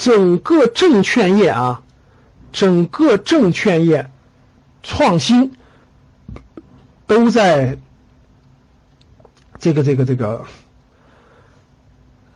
[0.00, 1.82] 整个证券业啊，
[2.52, 4.10] 整个证券业
[4.82, 5.52] 创新
[7.06, 7.76] 都在
[9.58, 10.46] 这个这个这个，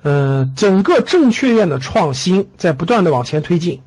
[0.02, 3.80] 呃，整个证券业的创新在不断的往前推进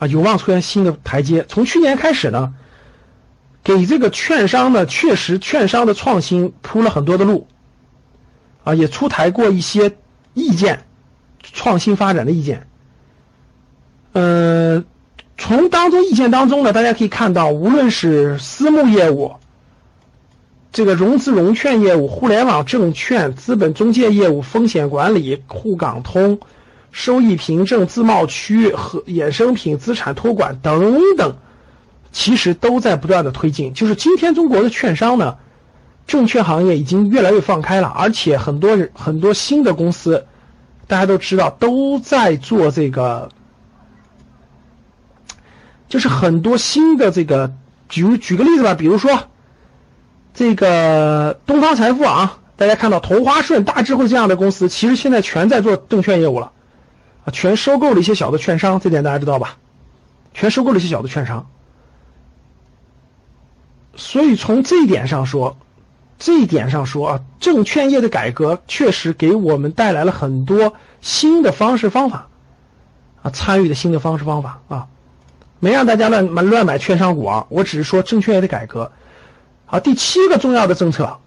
[0.00, 1.46] 啊，有望出现新的台阶。
[1.48, 2.54] 从去年开始呢，
[3.62, 7.46] 给这个券商呢，确实券商的创新铺了很多的路
[8.64, 9.96] 啊，也出台过一些
[10.34, 10.86] 意见。
[11.42, 12.66] 创新发展的意见，
[14.12, 14.84] 呃，
[15.38, 19.34] 从当中意见当中呢，大家可以看到，无论是私募业务、
[20.72, 26.40] 这个融资融券业务、互联网证券、资本中介业务、风险管理、沪港通、
[26.90, 31.36] 收益凭证、自贸区和衍生品资产托管等等，
[32.10, 33.74] 其实都在不断的推进。
[33.74, 35.36] 就是今天中国的券商呢，
[36.08, 40.26] 证券行业已经越来越放开了，而且很多人很多新的公司。
[40.88, 43.28] 大家都知道，都在做这个，
[45.90, 47.52] 就是很多新的这个，
[47.90, 49.24] 举举个例子吧，比如说
[50.32, 56.52] 这个东方财富啊，大家看到同花顺、大智慧这样的公司，其实现在全在做证券业务了，
[57.26, 59.58] 啊，全收购了一些小的券商，这点大家知道吧？
[60.32, 61.50] 全收购了一些小的券商，
[63.96, 65.58] 所以从这一点上说。
[66.22, 72.28] 这一点上说啊，证券业的改革确实给我们带来了很多新的方式方法，
[73.22, 74.88] 啊，参与的新的方式方法啊，
[75.60, 78.90] 没让大家乱买乱买券商股啊，我只是说证券业的改革。
[79.66, 81.18] 好，第七个重要的政策，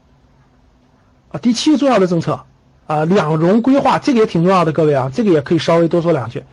[1.31, 2.41] 啊，第七个重要的政策
[2.88, 6.44] 啊，两融规划，这个也挺重要的，各位啊，这个也可以稍微多说两句。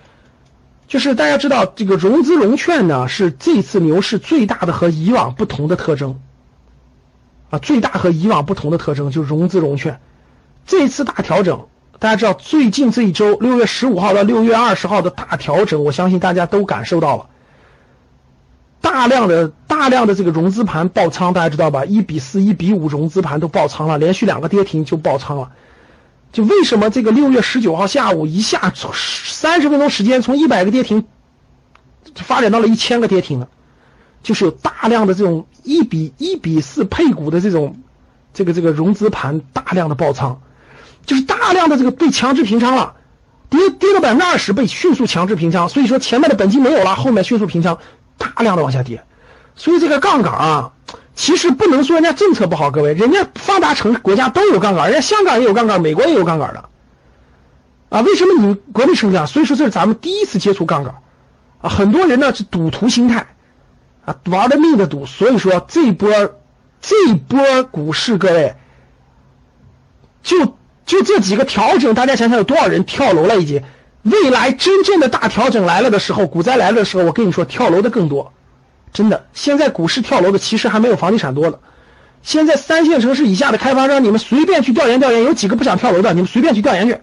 [0.87, 6.21] 就是大家知道，这个融资融券呢，是这次牛市最大的和以往不同的特征。
[7.49, 10.01] 啊，最大和以往不同的特征就是融资融券，
[10.67, 11.67] 这次大调整，
[11.99, 17.27] 大家知道最近这一周六月十五号到六月二十号的大调整，我相信大家都感受到了，
[18.81, 21.85] 大量的大量的这个融资盘爆仓，大家知道吧？
[21.85, 25.51] 一比四、一比五融资盘都爆仓了，连续两个跌停就爆仓了。
[26.33, 31.05] 就为什么这个六月十九号下午一下三十分钟时间从一百个跌停
[32.15, 33.49] 发展到了一千个跌停呢？
[34.23, 37.83] 就是有大量的这种一比一比四配股的这种，
[38.33, 40.41] 这个这个融资盘大量的爆仓，
[41.05, 42.95] 就是大量的这个被强制平仓了，
[43.49, 47.79] 跌跌了百分之二十被迅速强制平仓，所以说前面的本金没有了，后面迅速平仓，
[48.21, 49.03] 大量的往下跌，
[49.57, 50.73] 所以这个杠杆啊，
[51.17, 56.69] 其实不能说人家政策不好，各位，人家发达城国家都有杠杆，人家香港也有杠杆，美国也有杠杆的，
[57.89, 59.27] 啊，为什么你们国内成这样？
[59.27, 60.95] 所以说这是咱们第一次接触杠杆，
[61.63, 63.27] 啊，很多人呢是赌徒心态。
[64.03, 66.11] 啊，玩的命的赌，所以说这波
[66.81, 68.57] 这波股市，各位
[70.23, 73.37] 就就这几个调整，大家想想有多少人跳楼了？
[73.37, 73.63] 已经，
[74.03, 78.33] 未来真正的大调整来了的时候，股灾来了的时候，我跟你说，跳楼的更多，
[78.93, 79.27] 真的。
[79.35, 81.59] 现在股市跳楼的其实还没有房地产多呢。
[82.23, 86.13] 现在三线城市以下的开发商，你们随便去调研调研，有几个不想跳楼的？
[86.15, 86.99] 你们随便去调研去，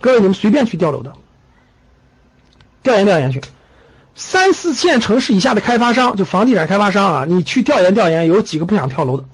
[0.00, 1.12] 各位，你们随便去调楼的，
[2.82, 3.40] 调研调研去。
[4.14, 9.24] 三四线城市以下的开发商，就房地产开发商啊，你去调研调研，有几个不想跳楼的？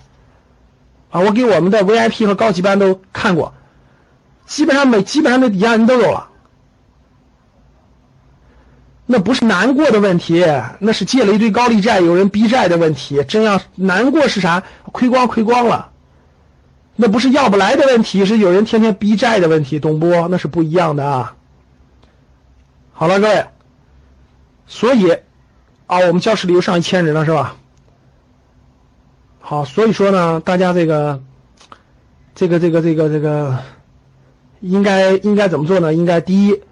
[1.11, 3.55] 啊，我给我们的 VIP 和高级班都看过，
[4.47, 6.29] 基本上每基本上的抵押人都有了。
[9.07, 10.45] 那不是难过的问题，
[10.79, 13.23] 那是借了一堆高利债，有人逼债的问题。
[13.25, 14.63] 真要难过是啥？
[14.93, 15.91] 亏光亏光了，
[16.97, 20.29] 那不是要不来的问题，是有人天天逼债的问题，懂不？
[20.29, 21.37] 那是不一样的啊。
[22.93, 23.45] 好了，各位。
[24.67, 25.13] 所以，
[25.87, 27.57] 啊，我们教室里又上一千人了，是吧？
[29.41, 31.23] 好，所以说呢，大家这个，
[32.35, 33.59] 这个，这个，这个，这个，
[34.61, 35.93] 应该应该怎么做呢？
[35.93, 36.63] 应该第一，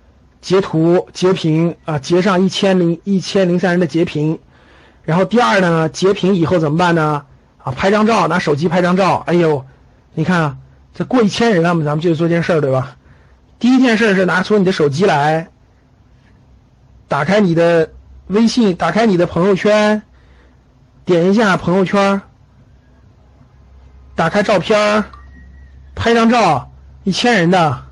[0.43, 4.39] 截图截屏啊，截上一千零一千零三人的截屏。
[5.05, 7.25] 然后第二呢，截屏以后怎么办呢？
[7.59, 9.23] 啊，拍张照，拿手机拍张照。
[9.27, 9.65] 哎呦，
[10.13, 10.57] 你看啊，
[10.93, 12.97] 这过一千人了，咱们就做件事儿，对吧？
[13.59, 15.49] 第一件事是拿出你的手机来。
[17.09, 17.93] 打开你的
[18.27, 20.03] 微信，打开你的朋友圈，
[21.05, 22.23] 点一下朋友圈，
[24.15, 25.05] 打开照片，
[25.95, 26.73] 拍张照，
[27.05, 27.85] 一千人的，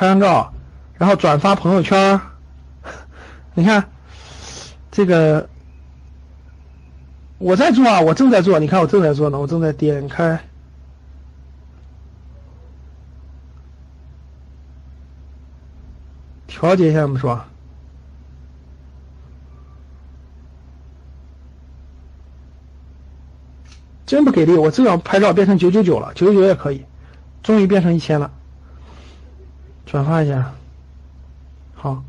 [0.00, 0.54] 拍张照，
[0.94, 2.18] 然后转发朋友圈。
[3.52, 3.86] 你看，
[4.90, 5.46] 这个
[7.36, 8.58] 我在做啊，我正在做。
[8.58, 10.42] 你看我正在做呢，我正在点开
[16.46, 17.38] 调节一下，我们说。
[24.06, 24.54] 真不给力！
[24.54, 26.86] 我正要拍照变成九九九了，九九九也可以，
[27.42, 28.32] 终于变成一千了。
[29.90, 30.54] 转发一下，
[31.74, 32.04] 好。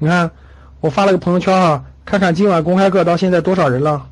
[0.00, 0.28] 你看。
[0.80, 4.08] 我发了个朋友圈啊，看看今晚公开课到现在多少人了？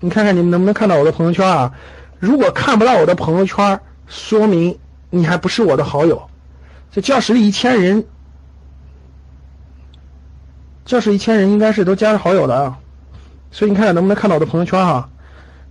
[0.00, 1.72] 你看看你们能不能看到我的朋友圈啊？
[2.18, 4.78] 如果看不到我的朋友圈，说明
[5.10, 6.28] 你还不是我的好友。
[6.90, 8.04] 这教室里一千人，
[10.84, 12.78] 教室一千人应该是都加了好友的啊，
[13.50, 15.08] 所以你看看能不能看到我的朋友圈哈？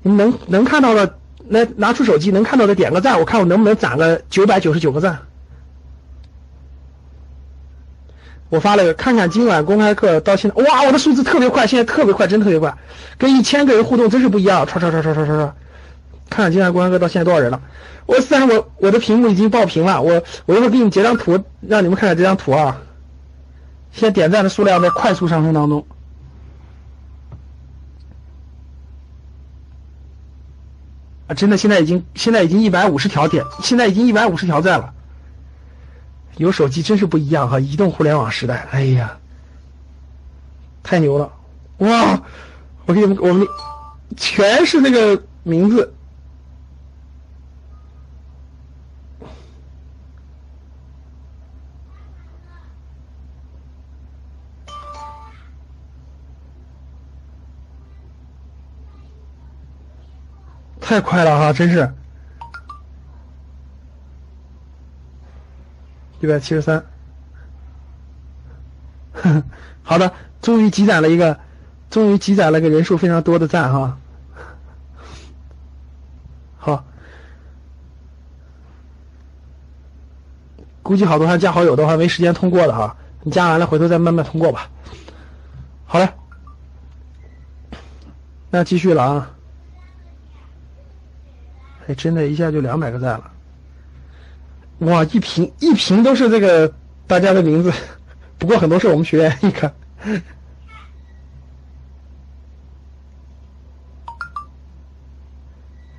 [0.01, 1.17] 你们能能看到的，
[1.47, 5.19] 来拿出手机能看到的点个赞，我看我能不能攒个九百九十九个赞。
[8.49, 12.75] 我发了个，看看今晚公开课到现在，哇，我的数字特别快，现在特别快，真特别快，
[13.17, 15.51] 跟一千个人互动真是不一样，唰唰唰唰唰唰，
[16.29, 17.61] 看看今晚公开课到现在多少人了？
[18.07, 22.81] 我虽然我我的屏幕已经爆屏了，我我一会儿给你截张图，让你们看看这张图啊。
[23.91, 25.85] 现在点赞的数量在快速上升当中，
[31.27, 34.93] 啊，真的现在已经现在已经一百五十条点，现在已经一百五十条赞了。
[36.39, 37.59] 有手机真是不一样哈！
[37.59, 39.19] 移动互联网时代，哎呀，
[40.81, 41.29] 太牛了！
[41.79, 42.21] 哇，
[42.85, 43.45] 我给你们，我们
[44.15, 45.93] 全是那个名字，
[60.79, 61.51] 太快了哈！
[61.51, 61.93] 真是。
[66.19, 66.83] 一百七十三，
[69.83, 71.39] 好的，终于积攒了一个，
[71.89, 73.97] 终于积攒了个人数非常多的赞哈。
[76.57, 76.83] 好，
[80.83, 84.69] 估计好多还加好友的话没时间通过的哈，你加完了回头再慢慢通过吧。
[85.85, 86.13] 好嘞，
[88.49, 89.31] 那继续了啊。
[91.87, 93.31] 哎，真的一下就两百个赞了。
[94.79, 96.73] 哇，一屏一屏都是这个
[97.05, 97.71] 大家的名字，
[98.37, 99.73] 不过很多是我们学员，你看，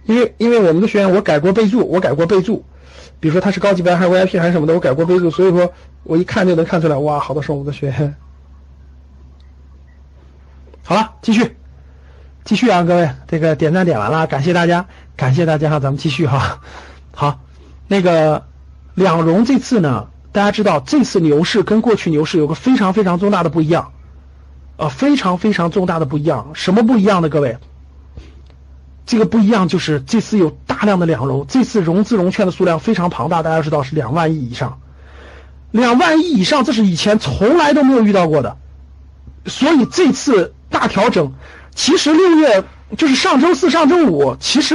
[0.05, 2.65] 因为因为我们的学员我改过备注，我改过备注，
[3.21, 5.71] 比如说他是高级班还是 VIP 还是什么的，我改过备注，所以说
[6.03, 8.17] 我一看就能看出来，哇，好多是我们的学员。
[10.83, 11.55] 好了，继续，
[12.45, 14.87] 继续啊，各位，这个点赞点完了，感谢大家，
[15.17, 16.63] 感谢大家哈，咱们继续哈，
[17.13, 17.41] 好，
[17.87, 18.49] 那个。
[19.01, 23.93] 两融这次呢，大家知道这次牛市跟过去牛市有个非常非常重大的不一样，
[24.77, 26.51] 呃，非常非常重大的不一样。
[26.53, 27.31] 什么不一样的？
[27.31, 27.57] 各位，
[29.07, 34.81] 这个不一样就是这次有大量的两融，这次融资融券的数量非常庞大，大家知道是两万亿以上，
[35.71, 38.59] 两万亿以上，这是以前从来都没有遇到过的。
[39.47, 41.33] 所以这次大调整，
[41.75, 42.65] 其实六月
[42.99, 44.75] 就是上周四、上周五，其实。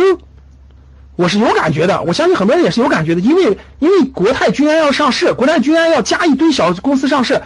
[1.15, 7.41] 我是有感觉的，我相信很多人也是有感觉的，因为因为国泰君安要上市，国泰君安要加一堆小公司上市，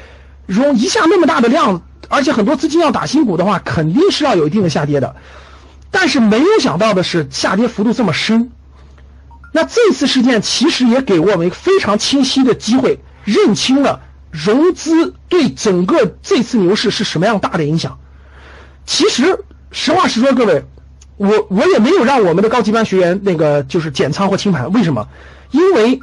[0.47, 5.15] 融一下那么大的量，而且很多资金要打新股的话，肯定是要有一定的下跌的。
[5.91, 8.51] 但是没有想到的是，下跌幅度这么深。
[9.51, 17.99] 那这次事件其实也给我们非常清晰的机会，认清了融资对整个这次牛市是什么样大的影响。
[18.85, 20.65] 其实实话实说，各位。
[21.19, 25.09] 我我也没有让我们的高级班学员那个就是减仓或清盘，为什么？
[25.51, 25.99] 因为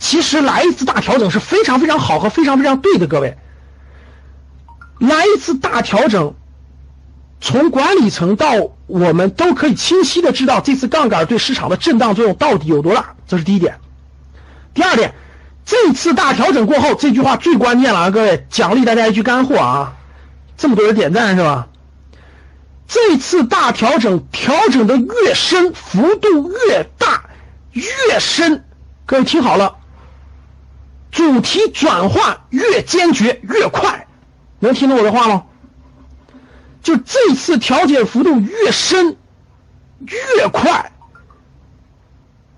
[0.00, 3.38] 其实来一次大调整是非常非常好和非常非常对的，各位。
[4.98, 6.34] 来一次大调整，
[7.40, 13.76] 从管理层到我们都可以清晰的知道这次杠杆对市场的震荡作用到底有多大，这是第一点。
[14.74, 15.14] 第二点，
[15.64, 19.94] 这次大调整过后，这句话最关键了啊，各位，奖励大家一句干货啊，
[20.56, 21.68] 这么多人点赞是吧？
[22.86, 27.24] 这次大调整调整的越深，幅度越大，
[27.72, 28.64] 越深。
[29.06, 29.76] 各位听好了，
[31.10, 34.06] 主题转换越坚决越快，
[34.58, 35.44] 能听懂我的话吗？
[36.82, 39.16] 就这次调节幅度越深，
[40.36, 40.92] 越快，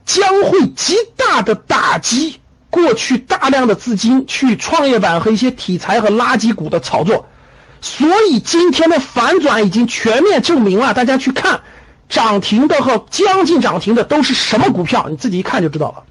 [0.05, 7.29] 将会极大的打击过去大量的资金去创业板和一些题材和垃圾股的炒作。
[7.87, 11.61] 所以今天的反转已经全面证明了，大家去看
[12.09, 16.03] 涨停的和将近涨停的都是什么股票，你自己一看就知道了。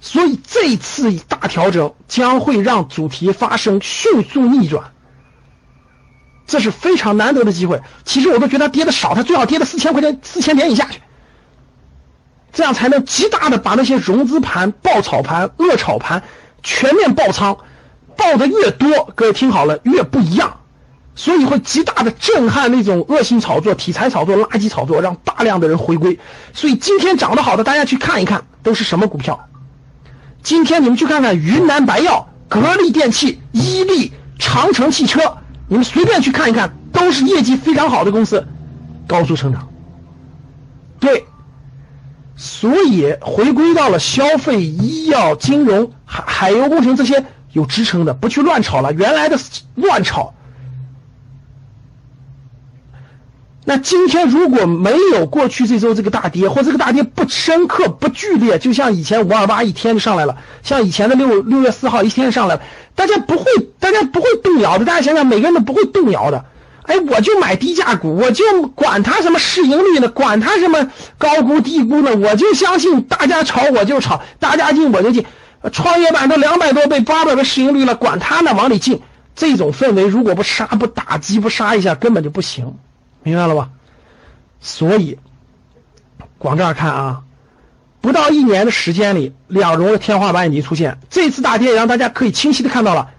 [0.00, 4.90] 所以这一次大调整将会让主题发生迅速逆转，
[6.48, 7.80] 这是非常难得的机会。
[8.04, 11.00] 其实我都觉得它跌的少，它最好跌到四千块钱、四千点以下去，
[12.52, 16.24] 这样才能极大的把那些融资盘、爆炒盘、恶炒盘
[16.64, 17.58] 全面爆仓，
[18.16, 20.60] 报的越多，各位听好了，越不一样，
[21.14, 26.18] 所以会极大的震撼那种恶性炒作、题材炒作、垃圾炒作，让大量的人回归。
[26.52, 29.48] 所以今天涨得好的，大家去看一看，都是什么股票。
[30.42, 35.38] 今天你们去看看云南白药、格力电器、伊利、长城汽车，
[35.68, 38.46] 你们随便去看一看，都是业绩非常好的公司，
[39.06, 39.68] 高速成长。
[40.98, 41.26] 对，
[42.36, 48.92] 所以回归到了消费、医药、金融、海海油工程这些有支撑的，不去乱炒了。
[48.92, 49.38] 原来的
[49.74, 50.34] 乱炒。
[53.62, 62.62] 那今天如果没有过去这周这个大跌，或这个大跌不深刻、不剧烈，就像以前五二八一天就上来了，像以前的六六月四号一天就上来了，
[62.94, 63.44] 大家不会，
[63.78, 64.84] 大家不会动摇的。
[64.86, 66.46] 大家想想，每个人都不会动摇的。
[66.84, 75.26] 哎，我就买低价股，我就管它什么市盈率呢，管它什么高估低估呢，我就相信大家炒我就炒，大家进我就进。
[75.68, 79.02] 创业板都两百多倍、八百倍市盈率了，管它呢，往里进。
[79.36, 82.76] 这种氛围如果不杀、不打击、不杀一下，根本就不行。
[83.22, 83.70] 明白了吧？
[84.60, 85.18] 所以，
[86.38, 87.22] 往这儿看啊，
[88.00, 90.98] 不到一年的时间里，两融的天花板已经出现。
[91.10, 93.10] 这次大跌也让大家可以清晰的看到了，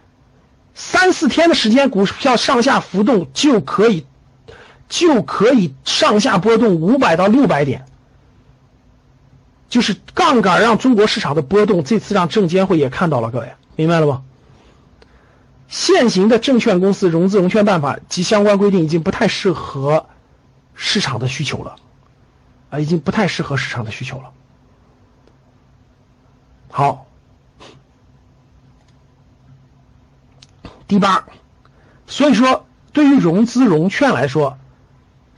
[0.75, 4.05] 三四天的时间，股票上下浮动就可以，
[4.89, 7.86] 就可以上下波动五百到六百点，
[9.72, 11.84] 就是杠杆让中国市场的波动。
[11.86, 14.24] 这次让证监会也看到了，各位明白了吗？
[15.70, 20.08] 现行的证券公司融资融券办法及相关规定已经不太适合
[20.75, 21.78] 市场的需求了，
[22.70, 24.32] 啊，已经不太适合市场的需求了。
[26.70, 27.06] 好，
[30.86, 31.24] 第八，
[32.08, 34.58] 所以说对于融资融券来说，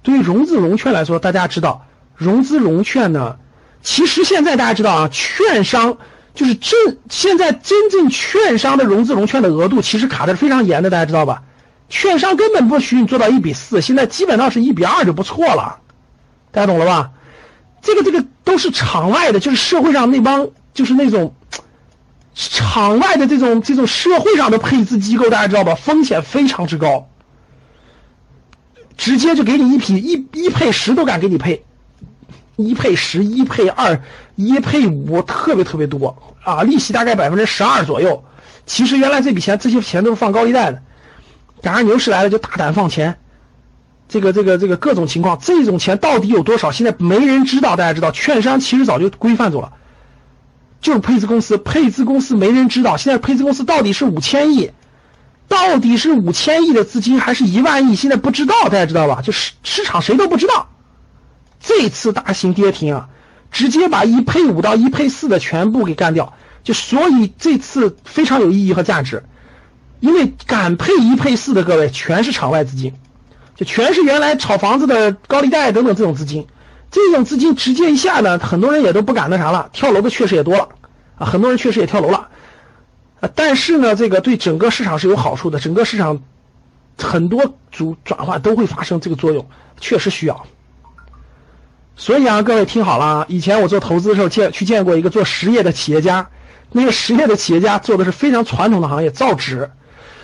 [0.02, 1.86] 对于融资融券来说，大家知道
[2.16, 3.38] 融资融券呢，
[3.84, 5.98] 其实现在大家知道啊，券商。
[6.36, 11.44] 就是正现在真正券商的融资融券的额度其实卡的是非常严的，大家知道吧？
[11.90, 15.78] 券商根本不许你做到一比四，现在基本上是一比二就不错了，
[16.52, 17.12] 大家懂了吧？
[17.84, 21.36] 这个这个都是场外的，就是社会上那帮就是那种
[22.34, 25.76] 场外的这种这种社会上的配资机构，大家知道吧？
[25.76, 27.10] 风险非常之高，
[28.98, 31.64] 直接就给你一匹一一配十都敢给你配。
[32.66, 34.02] 一配十，一配二，
[34.36, 36.64] 一配五，特别特别多啊！
[36.64, 38.24] 利息大概百分之十二左右。
[38.66, 40.82] 其实原来这笔钱，这些钱都是放高利贷的。
[41.62, 43.18] 赶上牛市来了，就大胆放钱。
[44.10, 46.72] 这个这个这个各种情况，这种钱到底有多少？
[46.72, 47.76] 现在没人知道。
[47.76, 49.74] 大家知道，券商其实早就规范住了，
[50.82, 52.98] 就是配资公司，配资公司没人知道。
[52.98, 54.72] 现在配资公司到底是五千亿，
[55.48, 57.96] 到底是五千亿的资金，还是一万亿？
[57.96, 59.22] 现在不知道，大家知道吧？
[59.22, 60.68] 就是市场谁都不知道。
[61.66, 63.10] 这次大型跌停啊，
[63.50, 69.24] 直接把一配五到一配四的全部给干掉，就所以这次非常有意义和价值，
[70.02, 72.94] 因为敢配一配四的各位全是场外资金，
[73.56, 76.48] 就全是原来炒房子的高利贷等等这种资金，
[76.92, 80.68] 这种资金直接一下呢，很多人也都不敢那啥了，跳楼的确实也多了
[81.16, 82.28] 啊，很多人确实也跳楼了，
[83.36, 86.22] 但是呢，这个对整个市场是有好处的，整个市场
[86.98, 89.48] 很多组转换都会发生这个作用，
[89.80, 90.46] 确实需要。
[91.96, 93.26] 所以啊，各位听好了啊！
[93.30, 96.28] 以前我做投资的时候见去见过一个做实业的企业家，
[96.72, 99.70] 那个实业的企业家做的是非常传统的行业造纸，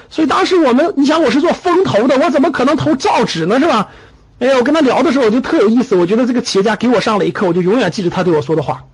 [0.10, 3.60] 所以当时我们，你想我是做风投的，我怎么可能投造纸呢？
[3.60, 3.90] 是吧？
[4.40, 8.86] 哎呀，我跟他聊的时候我就特有意思，我觉得这个企业家给我上了一课，我就永远记着他对我说的话。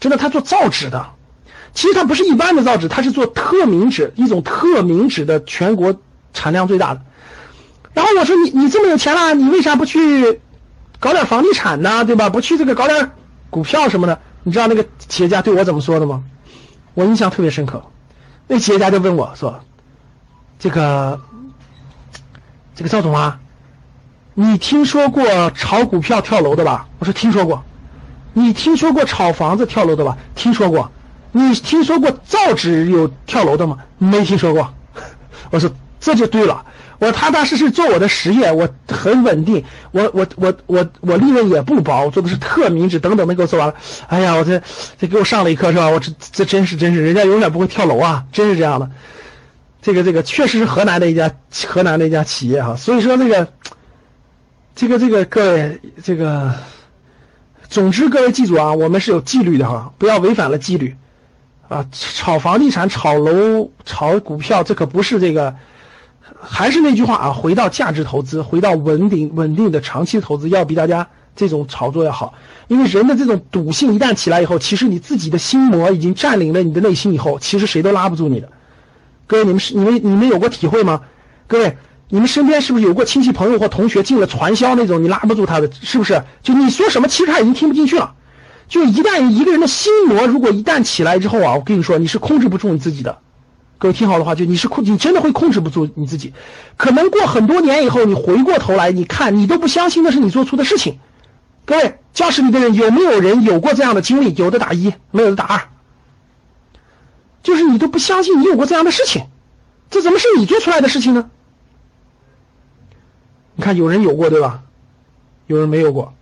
[0.00, 1.06] 真的，他做造纸的，
[1.72, 5.94] 其实他不是一般的造纸，他是做特明纸，一种特明纸的全国
[6.32, 7.00] 产量最大的。
[7.92, 10.40] 然后我说你你这么有钱了，你为啥不去？
[11.04, 12.30] 搞点房地产呐，对吧？
[12.30, 13.10] 不去这个搞点
[13.50, 16.24] 股票什么的，你知道那个企业家对我怎么说的吗？
[16.94, 17.84] 我印象特别深刻。
[18.46, 19.60] 那企业家就问我说
[20.58, 21.20] ：“这个，
[22.74, 23.38] 这个赵总啊，
[24.32, 27.62] 你听说过炒股票跳楼的吧？”我说：“听说过。”
[28.32, 30.16] 你听说过炒房子跳楼的吧？
[30.34, 30.90] 听说过。
[31.32, 33.76] 你听说过造纸有跳楼的吗？
[33.98, 34.72] 没听说过。
[35.52, 35.70] 我说
[36.04, 36.66] ：“这就对了。
[36.98, 43.74] 我踏踏实实做我的实业，我很稳定，我我我我我利润也不薄，我做的是特明智等等的给我做完了。
[44.06, 44.62] 哎呀，我这
[44.98, 45.88] 这给我上了一课是吧？
[45.88, 48.90] 我这这真是真是，人家永远不会跳楼啊，真是这样的。
[49.80, 51.32] 这个这个确实是河南的一家
[51.66, 53.48] 河南的一家企业哈，所以说那个
[54.76, 56.54] 这个这个各位这个，
[57.70, 60.96] 总之各位记住啊，我们是有纪律的哈，不要违反了纪律
[61.68, 61.86] 啊。
[61.92, 65.56] 炒房地产、炒楼、炒股票，这可不是这个。
[66.46, 72.34] 还是那句话啊，回到价值投资，回到稳定稳定的长期投资，要比大家这种炒作要好。
[72.68, 78.48] 因为人的这种赌性一旦起来以后，其实你自己的心魔已经占领了你的内心以后，其实谁都拉不住你的。
[79.26, 81.00] 各位，你们是你们你们有过体会吗？
[81.46, 81.76] 各位，
[82.08, 86.22] 你们身边是不是有过亲戚朋友或同学进了传销那种，你拉不住他的，是不是？
[86.42, 88.14] 就你说什么，其实他已经听不进去了。
[88.68, 93.18] 就一旦一个人的心魔如果一旦起来之后啊，我跟你说，你是控制不住你自己的。
[93.84, 96.32] 各位听好的话，就你是控，你真的会控制不住你自己。
[96.78, 100.98] 可能过很多年以后，你回过头来，你看你都不相信那是你做出的事情。
[101.66, 104.34] 各位，教室里的人有没有人有过这样的经历？
[104.36, 105.68] 有的打一，没有的打二。
[107.42, 109.26] 就是你都不相信你有过这样的事情，
[109.90, 111.28] 这怎么是你做出来的事情呢？
[113.54, 114.62] 你看，有人有过对吧？
[115.46, 116.14] 有人没有过。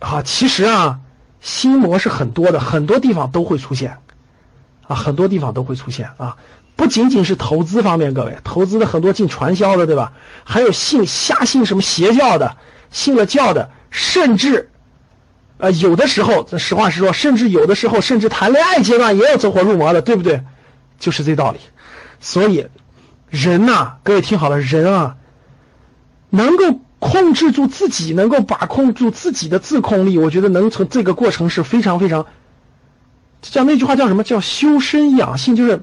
[0.00, 1.00] 好，其实啊，
[1.40, 3.98] 心魔是很多的，很多地方都会出现。
[4.94, 6.36] 很多地方都会出现啊，
[6.76, 10.12] 不仅仅是投资方面，各位投资的很多进传销的，对吧？
[10.44, 12.56] 还有信瞎信什么邪教的，
[12.90, 14.70] 信了教的，甚至，
[15.58, 20.42] 呃，有的时候，实话实说，甚至有的时候，甚至谈恋爱阶段也有走火入魔的，对不对？
[20.98, 21.58] 就是这道理。
[22.20, 22.66] 所以，
[23.28, 25.16] 人呐，各位听好了，人啊，
[26.30, 32.26] 能够控制住自己，能够把控住自己的自控力，我觉得能从这个过程是非常非常。
[33.42, 35.56] 叫那句话叫什么叫修身养性？
[35.56, 35.82] 就是，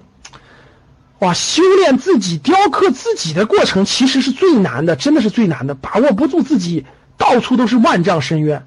[1.19, 5.75] 哇，修炼自己、雕刻自己的过程，其实是最难的，真的是最难的。
[5.75, 6.85] 把握不住自己，
[7.17, 8.65] 到处都是万丈深渊。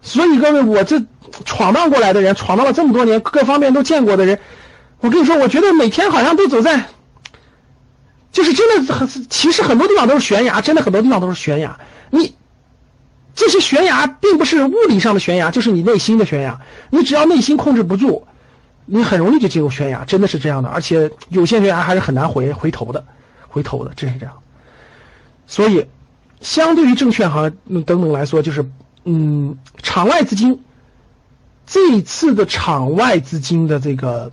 [0.00, 1.02] 所以各位，我这
[1.44, 4.38] 闯荡过来的人，闯荡了这么多年，各方面都见过的人，
[5.00, 6.84] 我跟你说，我觉得每天好像都走在，
[8.30, 11.78] 就是真的很，其实很多地方都是悬崖，真的很多地方都是悬崖。
[12.10, 12.34] 你。
[13.34, 16.60] 这些悬崖并不是物理上的悬崖，就是你内心的悬崖。
[16.90, 18.26] 你只要内心控制不住，
[18.88, 20.68] 你很容易就进入悬崖，真的是这样的。
[20.68, 23.04] 而且有些悬崖还是很难回回头的，
[23.48, 24.34] 回头的，真是这样。
[25.46, 25.86] 所以，
[26.40, 28.68] 相对于证券行等等来说，就是
[29.04, 30.64] 嗯，场外资金
[31.66, 34.32] 这一次的场外资金的这个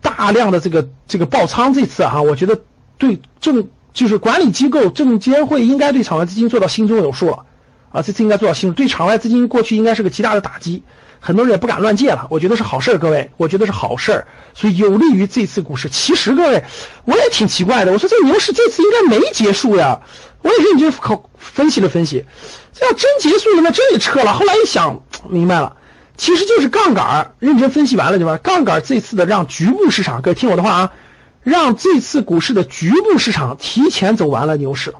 [0.00, 2.60] 大量的这个这个爆仓，这次啊，我觉得
[2.98, 3.68] 对证。
[3.94, 7.44] 就是管理机构证监会应该对场外资金做到心中有数了，
[7.92, 10.82] 啊，这次应该做到心对场外资金过去应该是个极大的打击，
[11.20, 15.88] 很多人也不敢乱借了，我觉得是好事儿，各位，我觉得是好事儿，所以有利于这次股市。
[15.88, 16.64] 其实各位，
[17.04, 20.00] 我也挺奇怪的，我说这牛市这次应该没结束呀，
[20.42, 22.24] 我也认真考分析了分析，
[22.72, 24.32] 这要真结束了，那真得撤了。
[24.32, 25.76] 后来一想明白了，
[26.16, 30.92] 其实就是杠杆，认真分析完了就完，杠杆这次的让局部市场，各位听我的话啊。
[31.44, 34.94] 让这次股市的局部市场提前走完了牛市，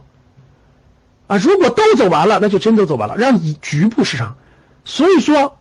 [1.33, 3.17] 啊，如果都走完了，那就真都走完了。
[3.17, 4.37] 让你局部市场，
[4.85, 5.57] 所以说，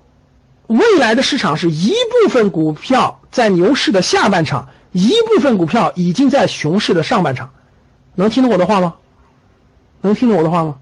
[0.67, 7.51] 未来的市场是一部分股票在牛市的下半场，一部分股票已经在熊市的上半场，
[8.15, 8.95] 能听懂我的话吗？
[10.01, 10.75] 能听懂我的话吗？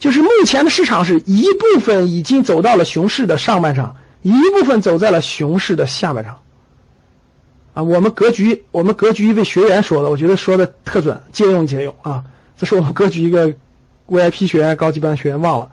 [0.00, 6.40] 就是目前的市场是一部分已经走到了熊市的上半场，一部分走在了熊市的下半场。
[7.74, 12.24] 啊，我们格局，我们格局一位学员说的，我觉得说的特准，借用借用啊。
[12.56, 13.54] 这是我们格局一个
[14.08, 15.70] VIP 学员、高级班学员忘了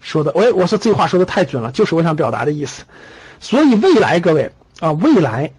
[0.00, 2.84] 说的，我我说这话说的太准了，就是我想表达的意思。
[3.40, 5.52] 所以未来各位啊，未来，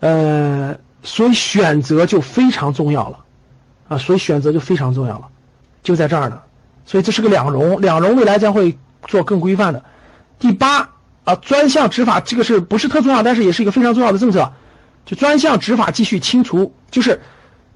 [0.00, 3.18] 呃，所以选择就非常重要了
[3.88, 5.28] 啊，所以选择就非常重要了，
[5.82, 6.40] 就在这儿呢。
[6.84, 9.84] 所以这是个两融，两融未来将会做更规范的。
[10.38, 10.90] 第八
[11.24, 14.52] 啊，专项执法这个是不是特重要，但是也是一个非常重要的政策。
[15.04, 17.20] 就专项执法继续清除，就是，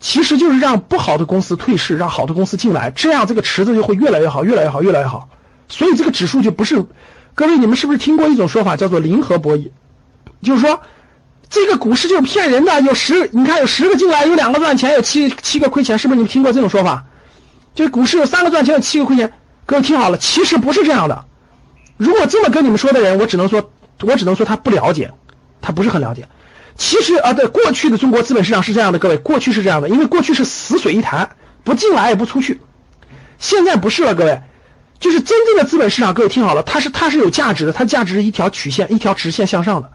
[0.01, 5.29] 其实就是让不好的公司退市，让好的公司进来，这样这个池子就会越来越好，越来越好，越来越好。
[5.69, 6.85] 所以这个指数就不是，
[7.35, 9.71] 各位你们是不是听过一种说法叫做零和博弈？
[10.43, 10.81] 就是说，
[11.51, 17.05] 这个股市就是骗人的，有十，你看有十个进来，有两个赚钱，有七七个亏钱，是不是你们听过这种说法？
[17.75, 19.33] 就是股市有三个赚钱，有七个亏钱。
[19.67, 21.27] 各位听好了，其实不是这样的。
[21.99, 25.13] 如果这么跟你们说的人，我只能说，我只能说他不了解，
[25.61, 26.29] 他不是很了解。
[26.77, 31.31] 其实啊，对过去的中国资本市场是这样的，各位，过去是这样的，因为过去是死水一潭，
[31.63, 32.61] 不进来也不出去。
[33.39, 34.43] 现在不是了，各位，
[34.99, 39.91] 就是真正的资本市场，各位听好了，它是它是有价值的，它价值是一条曲线，一条直线向上的。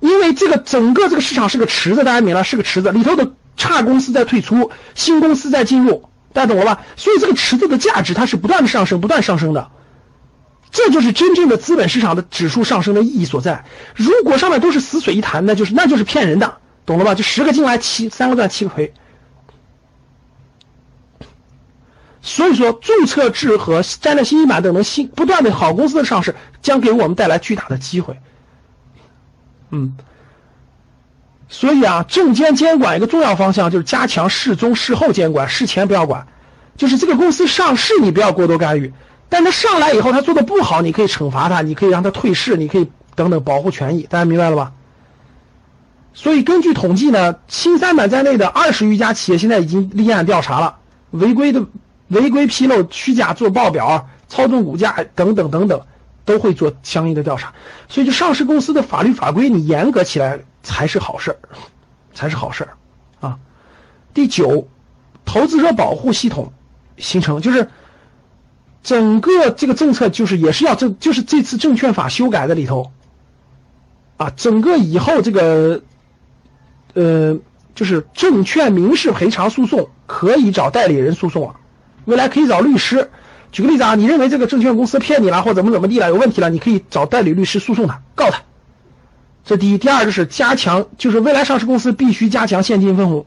[0.00, 6.82] 因为这个整个这个市场是个池子，大家明了是个池子，里头的差公司在退出，新公司在进入，大家懂了吧？
[6.96, 9.70] 所以这个池子的价值它是不断的上升，不断上升的，
[10.70, 13.64] 这就是真正的资本市场的指数上升的意义所在。
[13.94, 17.14] 如果上面都是死水一潭，那就是那就是骗人的，懂了吧？
[17.14, 18.92] 就十个进来七三个赚七个赔。
[22.20, 28.18] 所以说，注册制和战略信息板等等新不断的好公司的上市，将给我们带来巨大的机会。
[29.70, 29.96] 嗯，
[31.48, 36.26] 所以啊，证监监管一个重要方向就是加强事中事后监管，事前不要管。
[36.76, 38.92] 就是这个公司上市，你不要过多干预，
[39.28, 44.02] 但他上来以后他做的不好，你可以惩罚他，你可以让他退市，你可以等等保护权益。
[44.02, 44.72] 大家明白了吧？
[46.14, 50.78] 所以根据统计呢，新三板在内的二十余家企业现在已经立案调查了，
[51.10, 51.64] 违规的、
[52.08, 55.80] 违规披露、虚假做报表、操纵股价等等等等。
[56.24, 57.54] 都会做相应的调查，
[57.88, 61.38] 所以就上市公司的法律法规，你严格起来才是好事儿，
[62.12, 62.76] 才是好事儿
[63.26, 63.38] 啊。
[64.12, 64.68] 第九，
[65.24, 66.52] 投资者保护系统
[66.98, 67.66] 形成，就是
[68.88, 72.90] 整个这个政策就是也是要证，就是这次证券法修改的里头
[74.16, 75.82] 啊，整个以后这个
[76.94, 77.38] 呃，
[77.74, 81.56] 就是证券民事赔偿诉讼可以找代理人诉讼了，
[82.06, 83.10] 未来可以找律师。
[83.52, 88.40] 举个例子啊，你认为这个证券公司骗你了，或怎么怎么地了，有问题了，你可以找代理律师诉讼他，告他。
[89.44, 93.26] 这第一，第二就是加强，就是未来上市公司必须加强现金分红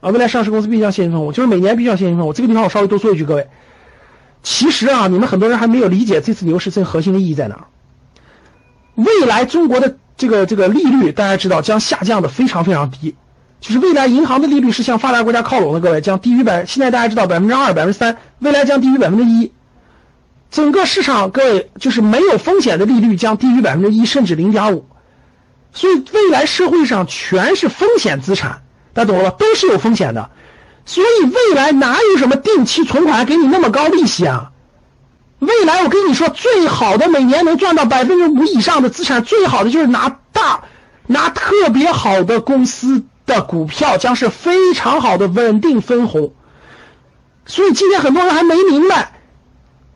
[0.00, 2.32] 啊，未来上市公司必须要现金分红，就是每年必须要现金分红。
[2.32, 3.48] 这个地方我稍微多说一句，各位，
[4.42, 7.64] 其实啊，你们很多人还没有理解这次牛市最核心的意义在哪儿。
[8.94, 13.14] 未来中国的这个这个利率，大家知道将下降的非常非常低。
[13.60, 19.52] 就是未来银行的利率是向发达国家靠拢的，各位将低于百，现在大家知道百分之二、百分之三，未来将低于百分之一。
[20.50, 24.86] 整个市场，各位就是没有风险的利率将低于百分之一，甚至零点五。
[25.72, 28.62] 所以未来社会上全是风险资产，
[28.94, 29.36] 大家懂了吧？
[29.38, 30.30] 都是有风险的。
[30.88, 34.50] 所以未来哪有什么定期存款给你那么高利息啊？
[35.38, 40.64] 未来我跟你说，最好的每年能赚到百分之五以上的资产，最好的就是拿大
[41.06, 43.04] 拿特别好的公司。
[43.28, 46.32] 的股票将是非常好的稳定分红，
[47.44, 49.20] 所以今天很多人还没明白，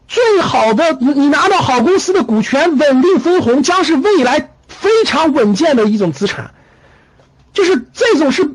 [0.07, 6.53] 最好的你拿到好公司的股权稳定分红将是未来非常稳健的一种资产，
[7.55, 8.55] 就是这种是，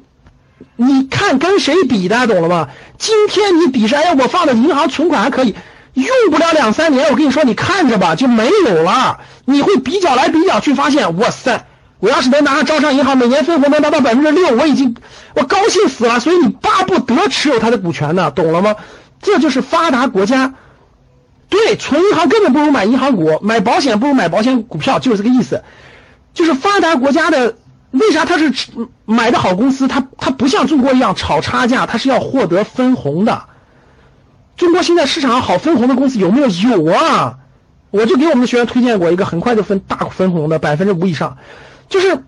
[0.78, 2.70] 你看跟谁比，大家懂了吗？
[2.98, 5.56] 今天你比是，哎，我放的银行存款还可以，
[5.94, 11.66] 用不了两三年，我跟你说，你看着吧，就没有了，你会比较来比较去发现，哇塞。
[12.00, 14.96] 我要是能拿上招商银行每年分红能达到百分之六，我已经
[15.34, 16.20] 我高兴死了。
[16.20, 18.76] 所以你巴不得持有它的股权呢，懂了吗？
[19.20, 20.54] 这就是发达国家。
[21.50, 25.64] 对，存银行根本不如买银行股，买保险不如买保险股票，就是这个意思。
[26.36, 27.56] 就是发达国家的，
[27.92, 28.54] 为啥他是
[29.06, 29.88] 买的好公司？
[29.88, 33.46] 他他不像中国一样炒差价，他是要获得分红的。
[34.56, 36.48] 中国现在市场上好分红的公司有没有？
[36.48, 37.38] 有啊，
[37.92, 41.38] 我就给我们的学员推荐过一个，很快就分大分红的，百分之五以上。
[41.90, 42.24] 就是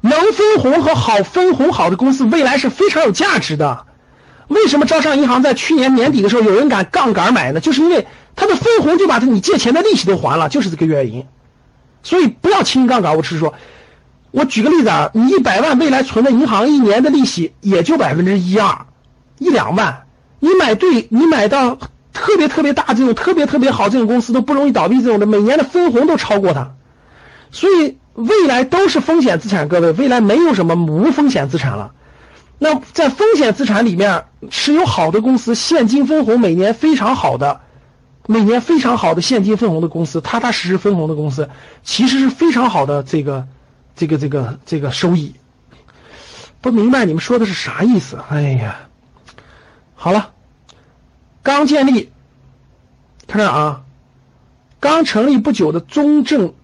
[0.00, 3.84] 能分红和好分红好的公司，未来是非常有价值的。
[4.48, 7.60] 为什么招商银行在去年年底的时候有人敢杠杆买呢？
[7.60, 11.26] 就是因为它的分红就把你借钱的利息都还了，就是这个原因。
[12.04, 13.16] 所以不要轻易杠杆。
[13.16, 13.54] 我只是说，
[14.36, 18.86] 我举个例子啊，你一百万未来存的银行一年的利息也就百分之一二，
[19.38, 20.02] 一两万。
[20.40, 21.78] 你买对，你买到
[22.12, 26.72] 特别特别大这种特别特别好这种公司都不容易倒闭这种的，每年的分红都超过它。
[27.50, 27.98] 所以。
[28.16, 31.92] 未来都是风险资产，各位，未来没有什么无风险资产了。
[32.58, 37.60] 那在风险资产里面，持有好的公司，现金分红每年非常好的，
[38.26, 41.50] 每年非常好的现金分红的公司，踏踏实实分红的公司，
[41.84, 43.46] 其实是非常好的这个
[43.96, 45.34] 这个这个这个收益。
[46.60, 48.18] 不明白你们说的是啥意思？
[48.28, 48.88] 哎呀，
[49.94, 50.32] 好了，
[51.42, 52.12] 刚建立，
[53.26, 53.84] 看这啊，
[54.78, 56.54] 刚成立不久的中证。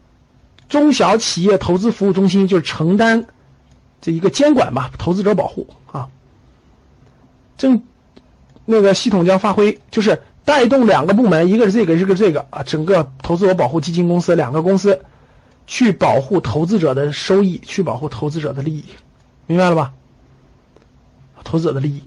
[0.68, 3.26] 中小企业投资服务中心就是承担
[4.00, 6.08] 这一个监管吧，投资者保护啊。
[7.58, 7.82] 正
[8.64, 15.04] 那个系统将发挥，就是带动两个部门，一个是这个，一个是这个啊，整个投资者保护基金公司两个公司
[15.66, 18.84] 去保护投资者的收益，去保护投资者的利益，
[19.46, 19.92] 明白了吧？
[21.44, 22.02] 投资者的利益，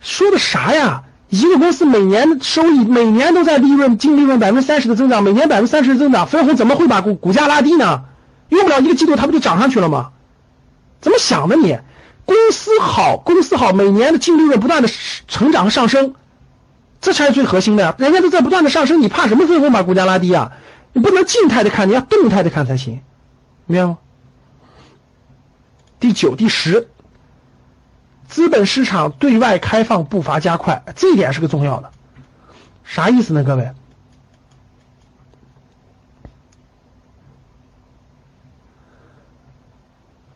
[0.00, 1.04] 说的啥呀？
[1.28, 8.04] 一个公司每年的收益每年都在利润净利润百分之三十的增长，每年百分之三十的增长，分红怎么会把股股价拉低呢？
[8.48, 10.10] 用不了一个季度，它不就涨上去了吗？
[11.00, 11.78] 怎么想的你？
[12.24, 14.88] 公司好，公司好，每年的净利润不断的
[15.28, 16.14] 成长和上升，
[17.00, 17.94] 这才是最核心的呀。
[17.98, 20.52] 人家都在不断的上升，你怕什么分红把股价拉低啊？
[20.92, 23.00] 你不能静态的看，你要动态的看才行，
[23.66, 23.98] 明白吗？
[25.98, 26.88] 第九、第十，
[28.28, 31.90] 资本市场对外开放步伐加快，这一点是个重要的。
[32.84, 33.70] 啥意思呢，各位？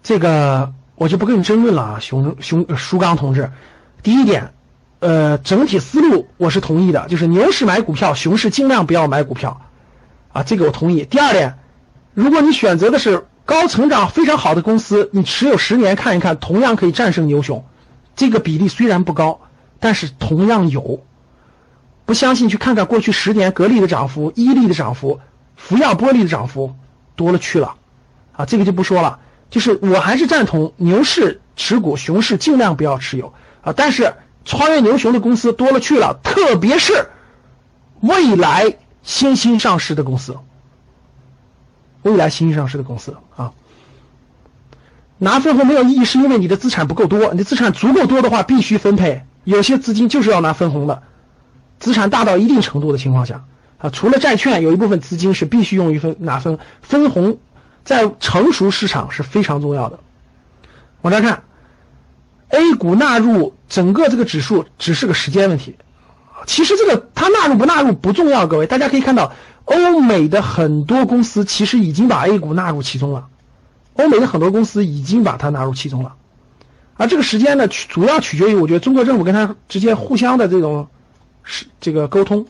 [0.03, 3.51] 这个我就不跟你争论了啊，熊熊舒刚同志。
[4.03, 4.53] 第一点，
[4.99, 9.63] 呃，整体思路我是同意的，就是牛市买股票，熊市尽量不要买股票，
[10.35, 11.05] 啊，这个我同意。
[11.05, 11.59] 第二点，
[12.13, 17.65] 如果你选择的是高成长非常好的公司，你持有十年看一看，同样可以战胜牛熊。
[18.17, 19.41] 这个比例虽然不高，
[19.81, 21.05] 但是同样有。
[22.05, 25.21] 不相信去看看过去十年格力的涨幅、伊利的涨幅、
[25.57, 26.75] 福耀玻璃的涨幅
[27.17, 27.77] 多了去了，
[28.33, 29.21] 啊，这个就不说了。
[29.51, 33.73] 就是我还是赞同牛市持股，熊市尽量不要持有啊。
[33.75, 37.07] 但是超越牛熊的公司多了去了，特别是
[38.01, 40.37] 未来新兴上市的公司，
[42.03, 43.53] 未来新兴上市的公司啊。
[45.19, 47.31] 拿分红没有意义，是因为你的资产不够多。
[47.31, 49.23] 你的资产足够多的话，必须分配。
[49.45, 51.03] 有些资金就是要拿分红的，
[51.79, 53.45] 资产大到一定程度的情况下
[53.79, 57.39] 啊，除了债券，有一部分资金是必须用于分拿分分红。
[57.85, 60.01] 在成熟市场是非常重要的。
[61.03, 61.43] 往这看
[62.49, 65.77] ，A 股纳入整个这个指数只是个时间问题。
[66.47, 69.33] 其实这个它纳入不纳入不重要，各位大家可以看到，
[69.65, 73.29] 欧美的很多公司其实已经把 A 股纳入其中了。
[73.95, 76.15] 欧美的很多公司已经把它纳入其中了。
[76.97, 80.89] 而这个时间呢，主要取决于我觉得中国政府跟它之间互相的这种
[81.43, 82.47] 是这个沟通，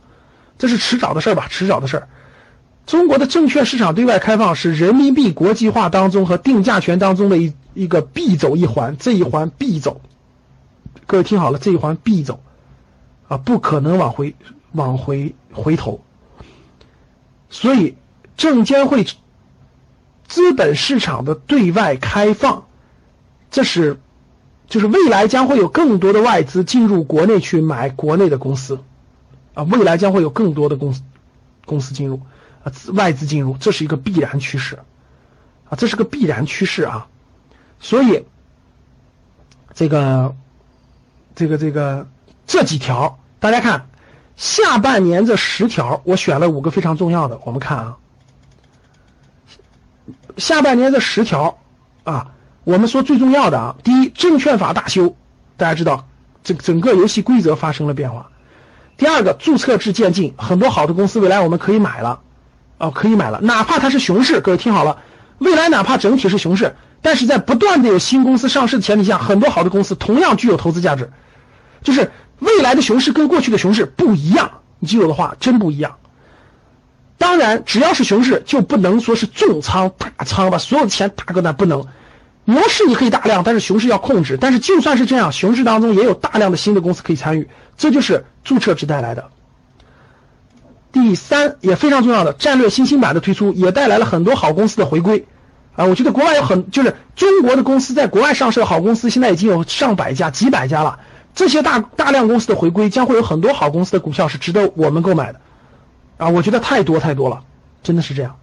[0.58, 2.08] 这是迟早的事儿吧，迟早的事儿。
[2.86, 10.02] 中国的证券市场对外开放是人民币国际化当中和定价权当中的一一个必走一环，这一环必走。
[11.06, 12.40] 各位听好了，这一环必走，
[13.36, 14.34] 不可能往回
[14.72, 16.00] 往回回头。
[17.50, 17.96] 所以，
[18.36, 19.06] 证监会
[20.26, 22.66] 资本市场的对外开放，
[23.50, 24.00] 这是
[24.66, 28.80] 就是未来将会有更多的外资进入国内去买国内的公司，
[29.54, 31.02] 啊，未来将会有更多的公司
[31.64, 32.20] 公司进入。
[32.64, 34.78] 啊，外资进入，这是一个必然趋势，
[35.68, 37.08] 啊，这是个必然趋势啊，
[37.78, 38.24] 所以，
[39.74, 40.34] 这个，
[41.34, 42.08] 这个，这个
[42.46, 43.88] 这几条，大家看，
[44.36, 47.96] 下半年这十条，我选了五个非常重要的，我们看啊，
[50.38, 51.58] 下半年这十条
[52.04, 52.28] 啊，
[52.64, 55.14] 我们说最重要的啊，第一，证券法大修，
[55.58, 56.08] 大家知道，
[56.42, 58.30] 这整个游戏规则发生了变化，
[58.96, 62.20] 第二个，注册制渐进，很多好的公司未来我们可以买了。
[62.78, 65.02] 哦，可以买了，哪怕它是熊市，各位听好了，
[65.36, 71.12] 未来哪怕整体是熊市，但是在不断的有新公司上市的前提下，很多好的公司同样具有投资价值。
[71.82, 72.10] 就是
[72.44, 75.96] 未来的熊市跟过去的熊市不一样，你记住的话，真不一样。
[77.16, 81.86] 当然，只要是熊市，就不能说是重仓大仓把所有的钱打搁那，不能。
[82.44, 84.36] 牛市你可以大量，但是熊市要控制。
[84.38, 89.30] 但是就算是这样，熊市当中也有大量的新的公司可以参与，这就是注册制带来的。
[90.92, 95.26] 第三也非常重要的战略新兴板的推出，也带来了很多好公司的回归，
[95.74, 100.98] 啊，我觉得国外有很就是中国的公司在国外上市的好公司，现在已经有上百家、几百家了。
[101.34, 105.40] 这些大大量公司的回归，将会有很多好公司的股票是值得我们购买的，
[106.16, 107.42] 啊，我觉得太多太多了，
[107.82, 108.36] 真的是这样。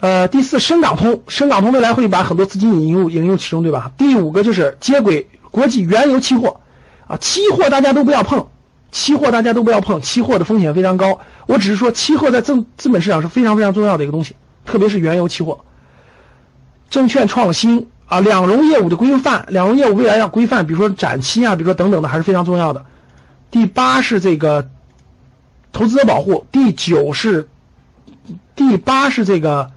[0.00, 3.92] 呃，第四，深港通，深港通未来会把很多资金引入引入其中，对吧？
[3.96, 6.60] 第五个就是接轨国际原油期货，
[7.06, 8.48] 啊，期货大家都不要碰。
[8.90, 11.20] 期货大家都不要碰，期货的风险非常高。
[11.46, 15.60] 我只是说，期货在资资本市场是非常非常重要的一个东西，特别是原油期货。
[16.88, 22.84] 证券创新啊，两融业务的规范，两融业务未来要规范，比如说展期啊，比如说等等的，还是非常重要的。
[23.50, 24.68] 第八是这个
[25.72, 27.48] 投资者保护，第九是
[28.56, 29.70] 第八是这个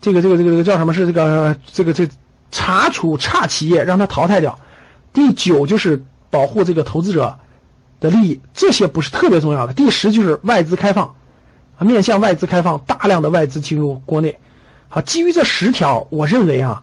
[0.00, 2.08] 这个这个这个这个叫什么是这个这个这
[2.50, 4.58] 查处差企业，让它淘汰掉。
[5.12, 7.38] 第九就是保护这个投资者。
[7.98, 9.72] 的利益，这些不是特别重要的。
[9.72, 11.14] 第十就是外资开放，
[11.80, 14.38] 面向外资开放，大量的外资进入国内。
[14.90, 16.82] 好，基于这十条，我认为啊，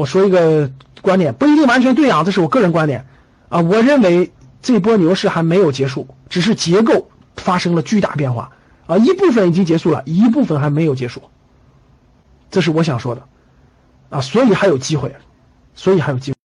[0.00, 0.70] 我说一个
[1.02, 3.04] 观点，不一定完全对啊，这是我个人观点
[3.50, 3.60] 啊。
[3.60, 4.32] 我认为
[4.62, 8.52] 这波牛市还没有结束，只是结构发生了巨大变化
[8.86, 11.20] 啊，一部分已经结束了，一部分还没有结束。
[12.50, 13.24] 这是我想说的
[14.08, 15.14] 啊，所以还有机会，
[15.74, 16.38] 所以还有机会。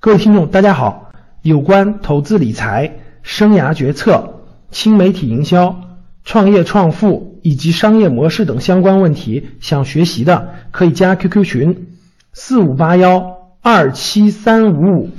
[0.00, 3.00] 各位听众，大家好，有关投资理财。
[3.22, 5.82] 生涯决策、新媒体营销、
[6.24, 11.95] 创业创富以及商业模式等相关问题，想学习的可以加 QQ 群
[12.38, 15.10] 四五八幺二七三五五，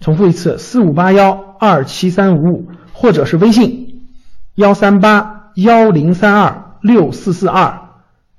[0.00, 4.08] 重复一次四五八幺二七三五五，或者是微信
[4.56, 7.90] 幺三八幺零三二六四四二。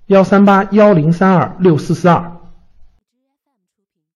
[0.07, 2.39] 幺三八幺零三二六四四二。